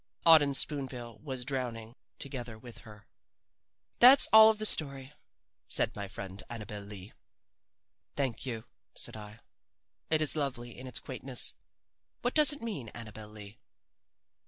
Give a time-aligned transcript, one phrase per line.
[0.25, 3.05] "Auden Spoon bill was drowning together with her.
[3.99, 5.13] "That's all of the story,"
[5.67, 7.13] said my friend Annabel Lee.
[8.15, 9.37] "Thank you," said I.
[10.09, 11.53] "It is lovely in its quaintness.
[12.23, 13.59] What does it mean, Annabel Lee?"